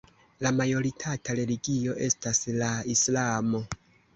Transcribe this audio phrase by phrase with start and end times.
[0.45, 3.63] La majoritata religio estas la islamo.